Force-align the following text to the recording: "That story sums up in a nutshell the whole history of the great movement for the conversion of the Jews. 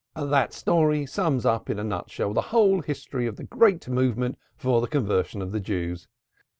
"That 0.15 0.51
story 0.51 1.05
sums 1.05 1.45
up 1.45 1.69
in 1.69 1.77
a 1.77 1.83
nutshell 1.83 2.33
the 2.33 2.41
whole 2.49 2.81
history 2.81 3.27
of 3.27 3.35
the 3.35 3.43
great 3.43 3.87
movement 3.87 4.39
for 4.57 4.81
the 4.81 4.87
conversion 4.87 5.43
of 5.43 5.51
the 5.51 5.59
Jews. 5.59 6.07